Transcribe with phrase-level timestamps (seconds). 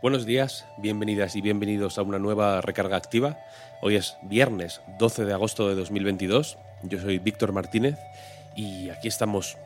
[0.00, 3.36] Buenos días, bienvenidas y bienvenidos a una nueva recarga activa.
[3.82, 6.56] Hoy es viernes 12 de agosto de 2022.
[6.84, 7.98] Yo soy Víctor Martínez
[8.54, 9.56] y aquí estamos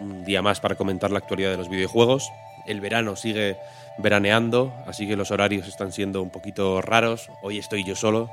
[0.00, 2.26] un día más para comentar la actualidad de los videojuegos.
[2.66, 3.58] El verano sigue
[3.98, 7.28] veraneando, así que los horarios están siendo un poquito raros.
[7.42, 8.30] Hoy estoy yo solo.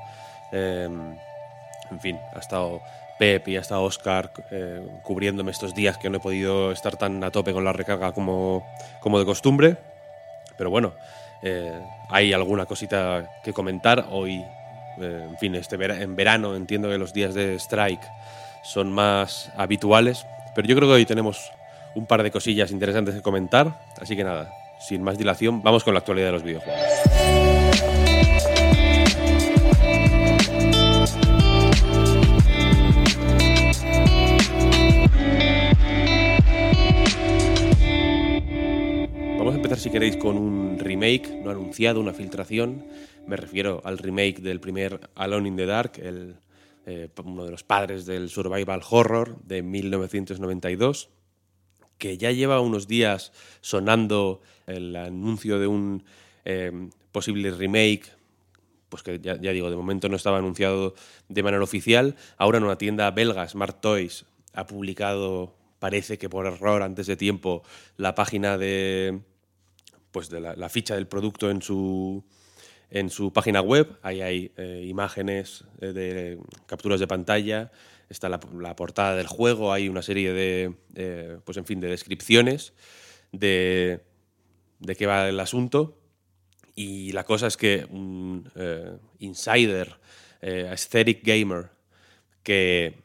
[0.54, 0.88] Eh,
[1.92, 2.82] en fin, ha estado
[3.20, 7.22] Pep y ha estado Oscar eh, cubriéndome estos días que no he podido estar tan
[7.22, 8.66] a tope con la recarga como,
[9.02, 9.76] como de costumbre.
[10.58, 10.94] Pero bueno,
[11.42, 14.08] eh, hay alguna cosita que comentar.
[14.12, 14.44] Hoy,
[15.00, 18.06] eh, en fin, este en verano entiendo que los días de strike
[18.64, 20.26] son más habituales.
[20.56, 21.52] Pero yo creo que hoy tenemos
[21.96, 23.80] un par de cosillas interesantes que comentar.
[24.02, 27.59] Así que nada, sin más dilación, vamos con la actualidad de los videojuegos.
[39.70, 42.88] Empezar, si queréis, con un remake no anunciado, una filtración.
[43.28, 46.38] Me refiero al remake del primer Alone in the Dark, el,
[46.88, 51.10] eh, uno de los padres del survival horror de 1992,
[52.00, 53.32] que ya lleva unos días
[53.62, 56.04] sonando el anuncio de un
[56.46, 56.72] eh,
[57.12, 58.10] posible remake
[58.90, 60.96] pues que ya, ya digo, de momento no estaba anunciado
[61.28, 62.16] de manera oficial.
[62.38, 67.16] Ahora en una tienda belga, Smart Toys, ha publicado, parece que por error antes de
[67.16, 67.62] tiempo,
[67.98, 69.20] la página de,
[70.12, 72.24] pues de la, ficha del producto en su,
[72.90, 73.98] en su página web.
[74.02, 77.72] Ahí hay eh, imágenes eh, de capturas de pantalla,
[78.10, 82.74] está la, portada del juego, hay una serie de, eh, pues en fin, de descripciones
[83.32, 84.02] de,
[84.80, 85.98] de qué va el asunto.
[86.76, 88.50] Y la cosa es que un
[89.20, 89.98] insider,
[90.42, 91.72] aesthetic gamer,
[92.42, 93.04] que,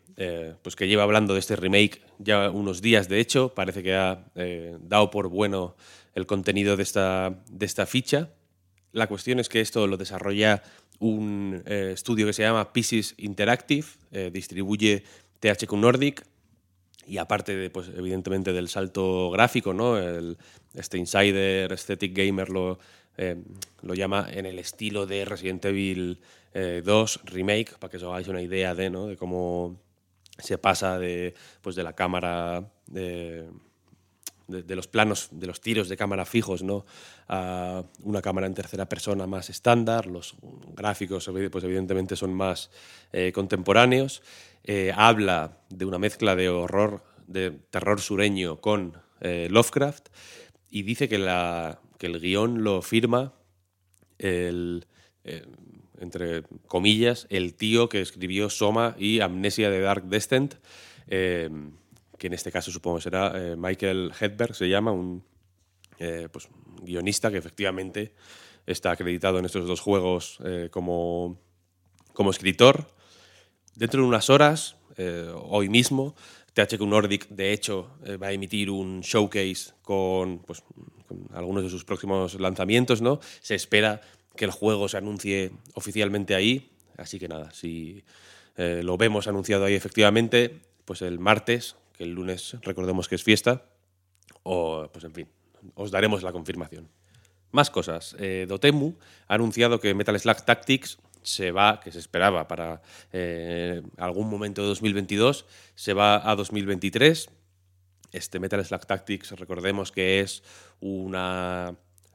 [0.62, 4.26] pues que lleva hablando de este remake ya unos días, de hecho, parece que ha
[4.78, 5.75] dado por bueno
[6.14, 8.30] el contenido de esta, de esta ficha.
[8.92, 10.62] La cuestión es que esto lo desarrolla
[11.00, 15.03] un eh, estudio que se llama Pieces Interactive, eh, distribuye
[15.41, 16.24] THQ Nordic,
[17.06, 19.98] y aparte, de, pues, evidentemente, del salto gráfico, ¿no?
[19.98, 20.38] El-
[20.74, 22.78] este Insider Aesthetic Gamer lo,
[23.19, 23.36] eh,
[23.82, 26.20] lo llama en el estilo de Resident Evil
[26.54, 29.06] eh, 2 Remake, para que os hagáis una idea de, ¿no?
[29.08, 29.76] de cómo
[30.38, 33.44] se pasa de, pues, de la cámara de,
[34.47, 36.84] de, los planos, de los tiros de cámara fijos, ¿no?
[37.28, 40.37] A una cámara en tercera persona más estándar, los
[40.75, 42.71] gráficos, pues evidentemente son más
[43.12, 44.22] eh, contemporáneos.
[44.65, 50.09] Eh, habla de una mezcla de horror, de terror sureño con eh, Lovecraft
[50.71, 53.33] y dice que, la, que el guion lo firma
[54.19, 54.87] el,
[55.99, 60.54] entre comillas, el tío que escribió Soma y Amnesia de Dark Descent,
[62.24, 65.22] que en este caso supongo será eh, Michael Hedberg, se llama, un
[65.98, 66.48] eh, pues,
[66.80, 68.14] guionista que efectivamente
[68.64, 71.38] está acreditado en estos dos juegos eh, como,
[72.14, 72.88] como escritor.
[73.74, 74.76] Dentro de unas horas,
[75.34, 76.14] hoy mismo,
[76.54, 77.90] THQ Nordic, de hecho,
[78.22, 80.62] va a emitir un showcase con, pues,
[81.34, 83.20] algunos de sus próximos lanzamientos, ¿no?
[83.42, 84.00] Se espera
[84.34, 88.02] que el juego se anuncie oficialmente ahí, así que nada, si
[88.56, 93.65] lo vemos anunciado ahí efectivamente, pues el martes, que el lunes recordemos que es fiesta,
[94.43, 95.28] o pues en fin,
[95.75, 96.88] os daremos la confirmación.
[97.50, 98.16] Más cosas.
[98.19, 98.94] Eh, Dotemu
[99.28, 104.62] ha anunciado que Metal Slug Tactics se va, que se esperaba para eh, algún momento
[104.62, 107.31] de 2022, se va a 2023.
[108.12, 110.42] Este Metal Slug Tactics, recordemos que es
[110.80, 111.74] una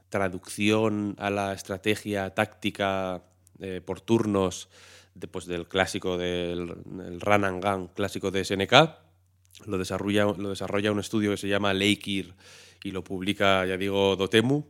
[0.10, 3.24] traducción a la estrategia táctica
[3.60, 4.70] eh, por turnos
[5.16, 6.76] de, pues, del clásico del
[7.06, 9.09] el Run and Gun clásico de SNK.
[9.66, 12.34] Lo desarrolla, un estudio que se llama Leikir
[12.84, 14.64] y lo publica, ya digo, Dotemu.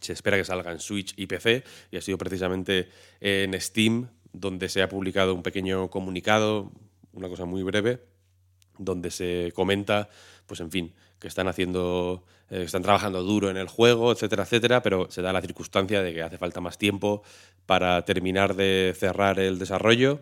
[0.00, 2.88] Se espera que salga en Switch y PC y ha sido precisamente
[3.20, 6.70] en Steam donde se ha publicado un pequeño comunicado,
[7.12, 8.04] una cosa muy breve,
[8.78, 10.08] donde se comenta,
[10.46, 14.82] pues en fin, que están haciendo, eh, están trabajando duro en el juego, etcétera, etcétera,
[14.82, 17.22] pero se da la circunstancia de que hace falta más tiempo
[17.64, 20.20] para terminar de cerrar el desarrollo.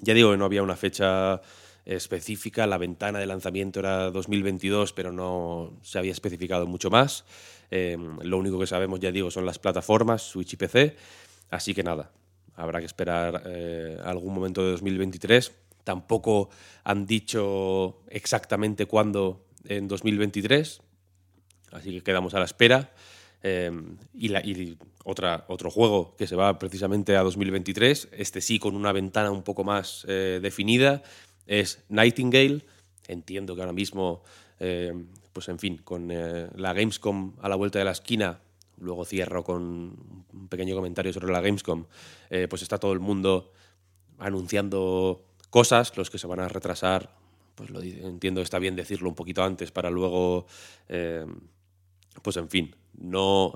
[0.00, 1.40] Ya digo que no había una fecha
[1.86, 2.66] específica.
[2.66, 7.24] La ventana de lanzamiento era 2022, pero no se había especificado mucho más.
[7.70, 10.96] Em, lo único que sabemos, ya digo, son las plataformas, Switch y PC.
[11.48, 12.10] Así que nada,
[12.54, 15.52] habrá que esperar eh, algún momento de 2023.
[15.84, 16.50] Tampoco
[16.82, 20.80] han dicho exactamente cuándo en 2023,
[21.72, 22.92] así que quedamos a la espera.
[23.42, 24.42] Em, y, la,
[25.04, 29.44] otra, otro juego que se va precisamente a 2023, este sí con una ventana un
[29.44, 31.02] poco más eh, definida,
[31.46, 32.64] es Nightingale.
[33.08, 34.22] Entiendo que ahora mismo,
[34.58, 34.92] eh,
[35.32, 38.40] pues en fin, con eh, la Gamescom a la vuelta de la esquina,
[38.78, 39.62] luego cierro con
[40.32, 41.86] un pequeño comentario sobre la Gamescom,
[42.30, 43.52] eh, pues está todo el mundo
[44.18, 47.14] anunciando cosas, los que se van a retrasar,
[47.54, 50.46] pues lo entiendo está bien decirlo un poquito antes para luego,
[52.22, 53.54] pues en fin, no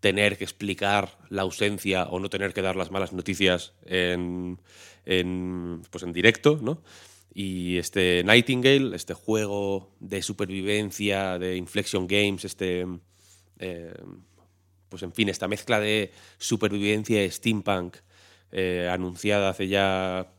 [0.00, 4.60] tener que explicar la ausencia o no tener que dar las malas noticias en,
[5.04, 6.82] en, pues en directo, ¿no?
[7.38, 12.86] Y este Nightingale, este juego de supervivencia de Inflection Games, este,
[13.58, 13.92] eh,
[14.88, 17.98] pues en fin, esta mezcla de supervivencia y steampunk
[18.52, 20.32] eh, anunciada hace ya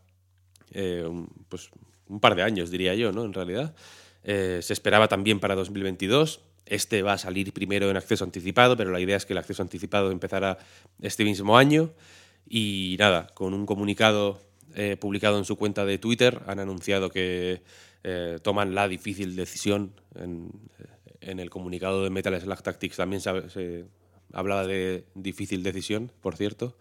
[0.72, 1.08] eh,
[1.50, 1.70] pues
[2.08, 3.26] un par de años, diría yo, ¿no?
[3.26, 3.76] En realidad.
[4.24, 6.42] se esperaba también para 2022.
[6.70, 9.62] Este va a salir primero en acceso anticipado, pero la idea es que el acceso
[9.62, 10.58] anticipado empezara
[11.02, 11.92] este mismo año.
[12.50, 14.40] Y nada, con un comunicado
[14.76, 17.62] eh, publicado en su cuenta de Twitter, han anunciado que
[18.04, 19.94] eh, toman la difícil decisión.
[20.16, 20.52] En,
[21.20, 23.86] el comunicado de Metal Slug Tactics también se,
[24.32, 26.78] hablaba de difícil decisión, por cierto,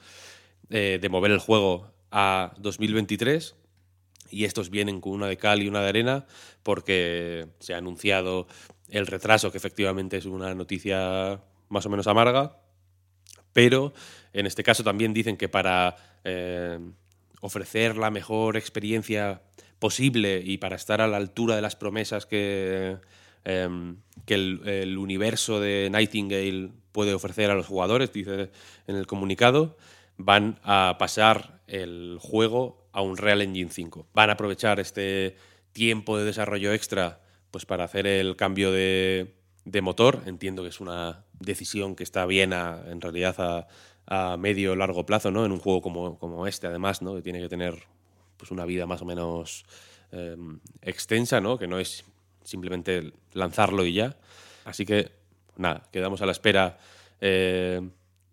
[0.71, 3.57] eh, de mover el juego a 2023.
[4.31, 6.27] Y estos vienen con una de cal y una de arena
[6.63, 8.47] porque se ha anunciado
[8.91, 12.59] el retraso, que efectivamente es una noticia más o menos amarga,
[13.53, 13.93] pero
[14.33, 15.97] en este caso también dicen que para
[17.41, 19.43] ofrecer la mejor experiencia
[19.79, 22.97] posible y para estar a la altura de las promesas que,
[23.45, 28.51] em, que el, universo de Nightingale puede ofrecer a los jugadores, dice
[28.87, 29.77] en el comunicado,
[30.17, 34.09] van a pasar el juego a un Real Engine 5.
[34.15, 35.37] Van a aprovechar este
[35.73, 37.21] tiempo de desarrollo extra
[37.57, 39.33] pues para hacer el cambio de,
[39.81, 40.21] motor.
[40.27, 43.67] Entiendo que es una decisión que está bien en realidad a,
[44.05, 45.47] a medio largo plazo, ¿no?
[45.47, 47.15] En un juego como, como, este, además, ¿no?
[47.15, 47.85] Que tiene que tener
[48.37, 49.65] pues, una vida más o menos
[50.13, 51.57] em, extensa, ¿no?
[51.57, 52.05] Que no es
[52.45, 54.19] simplemente lanzarlo y ya.
[54.67, 55.13] Así que,
[55.57, 56.77] nada, quedamos a la espera
[57.23, 57.81] eh,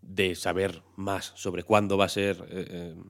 [0.01, 3.05] de saber más sobre cuándo va a ser eh, em,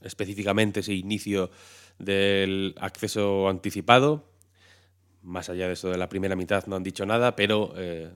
[0.00, 1.50] específicamente ese inicio
[1.98, 4.31] del acceso anticipado.
[5.22, 8.10] Más allá de eso de la primera mitad no han dicho nada, pero eh,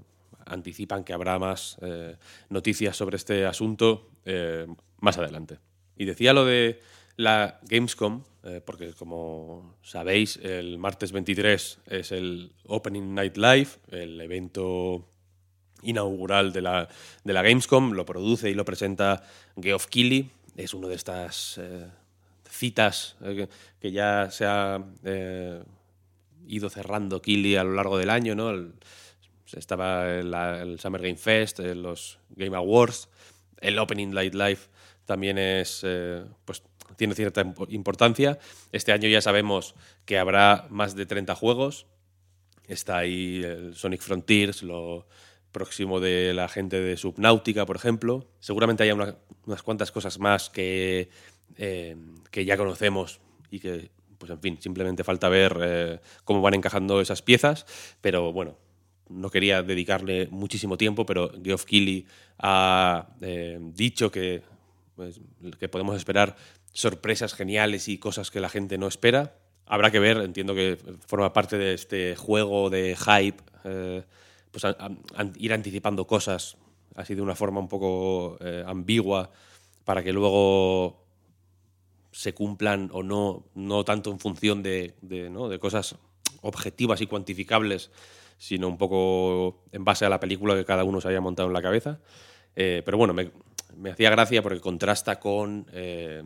[0.44, 2.16] anticipan que habrá más eh,
[2.50, 4.66] noticias sobre este asunto eh,
[5.00, 5.58] más adelante.
[5.96, 6.80] Y decía lo de
[7.16, 8.22] la Gamescom,
[8.64, 15.08] porque como sabéis, el martes 23 es el Opening Night Live, el evento
[15.82, 16.88] inaugural de la,
[17.24, 19.24] de la Gamescom, lo produce y lo presenta
[19.60, 21.60] Geoff Keighley, es una de estas
[22.48, 23.16] citas
[23.80, 24.84] que ya se ha
[26.46, 28.52] ido cerrando Keighley a lo largo del año, ¿no?
[29.52, 33.08] estaba el, Summer Game Fest, los Game Awards,
[33.60, 34.58] el Opening Light Live
[35.06, 36.62] también es, eh, pues,
[36.96, 38.38] tiene cierta importancia.
[38.72, 41.86] Este año ya sabemos que habrá más de 30 juegos.
[42.66, 45.06] Está ahí el Sonic Frontiers, lo
[45.52, 48.28] próximo de la gente de Subnautica, por ejemplo.
[48.40, 51.08] Seguramente haya unas cuantas cosas más que,
[51.56, 51.96] eh,
[52.30, 53.20] que ya conocemos
[53.50, 57.66] y que, pues en fin, simplemente falta ver eh, cómo van encajando esas piezas.
[58.00, 58.56] Pero bueno,
[59.08, 62.06] no quería dedicarle muchísimo tiempo, pero Geoff Keighley
[62.38, 64.42] ha eh, dicho que,
[64.94, 65.20] pues,
[65.58, 66.36] que podemos esperar
[66.72, 69.34] sorpresas geniales y cosas que la gente no espera.
[69.66, 74.02] Habrá que ver, entiendo que forma parte de este juego de hype, eh,
[74.50, 74.64] pues
[75.38, 76.56] ir anticipando cosas
[76.94, 79.30] así de una forma un poco ambigua
[79.84, 81.05] para que luego
[82.16, 85.48] se cumplan o no, no tanto en función de, de, ¿no?
[85.50, 85.96] de cosas
[86.40, 87.90] objetivas y cuantificables
[88.38, 91.54] sino un poco en base a la película que cada uno se haya montado en
[91.54, 92.00] la cabeza.
[92.54, 96.22] Eh, pero bueno, me, hacía gracia porque contrasta con, eh,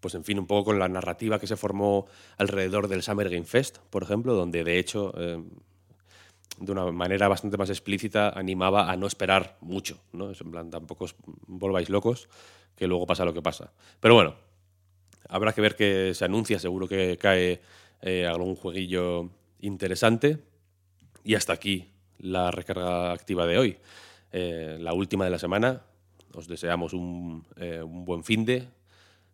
[0.00, 2.06] pues en fin, un poco con la narrativa que se formó
[2.38, 5.42] alrededor del Summer Game Fest, por ejemplo, donde de hecho, eh,
[6.58, 10.30] de una manera bastante más explícita, animaba a no esperar mucho, ¿no?
[10.30, 12.28] en plan, tampoco os volváis locos,
[12.76, 13.72] que luego pasa lo que pasa.
[14.00, 14.36] Pero bueno,
[15.28, 17.60] habrá que ver qué se anuncia, seguro que cae
[18.26, 19.30] algún jueguillo
[19.60, 20.38] interesante.
[21.24, 23.78] Y hasta aquí la recarga activa de hoy.
[24.32, 25.82] Eh, la última de la semana.
[26.34, 28.68] Os deseamos un, eh, buen fin de.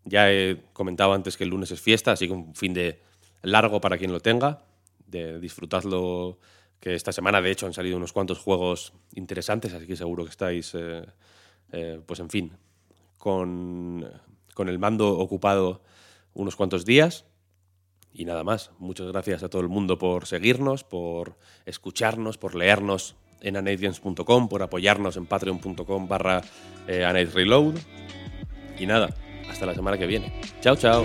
[0.05, 3.01] Ya he comentado antes que el lunes es fiesta, así que un fin de
[3.43, 4.65] largo para quien lo tenga,
[5.07, 6.39] de disfrutadlo,
[6.81, 10.31] que esta semana de hecho han salido unos cuantos juegos interesantes, así que seguro que
[10.31, 11.05] estáis, eh,
[11.73, 12.53] eh, pues en fin,
[13.19, 14.09] con,
[14.55, 15.83] con el mando ocupado
[16.35, 17.27] unos cuantos días.
[18.13, 23.17] Y nada más, muchas gracias a todo el mundo por seguirnos, por escucharnos, por leernos
[23.41, 26.43] en anadians.com, por apoyarnos en patreon.com barra
[26.87, 27.07] eh.
[28.79, 29.15] Y nada,
[29.49, 30.41] hasta la semana que viene.
[30.61, 31.05] Chao, chao.